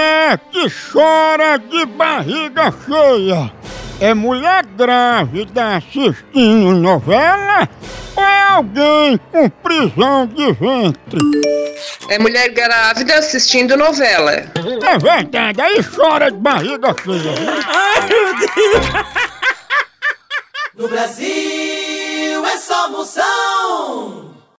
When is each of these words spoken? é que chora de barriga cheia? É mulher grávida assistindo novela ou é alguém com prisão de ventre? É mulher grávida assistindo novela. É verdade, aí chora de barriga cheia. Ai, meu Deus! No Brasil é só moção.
é 0.00 0.38
que 0.50 0.66
chora 0.70 1.58
de 1.58 1.84
barriga 1.86 2.72
cheia? 2.86 3.52
É 4.00 4.14
mulher 4.14 4.64
grávida 4.64 5.76
assistindo 5.76 6.72
novela 6.72 7.68
ou 8.16 8.24
é 8.24 8.42
alguém 8.44 9.20
com 9.30 9.48
prisão 9.48 10.26
de 10.26 10.52
ventre? 10.52 11.20
É 12.08 12.18
mulher 12.18 12.48
grávida 12.48 13.14
assistindo 13.16 13.76
novela. 13.76 14.32
É 14.32 14.98
verdade, 14.98 15.60
aí 15.60 15.82
chora 15.82 16.30
de 16.30 16.38
barriga 16.38 16.94
cheia. 17.04 17.34
Ai, 17.66 18.08
meu 18.08 18.38
Deus! 18.38 19.30
No 20.80 20.88
Brasil 20.88 22.46
é 22.46 22.56
só 22.56 22.88
moção. 22.88 23.59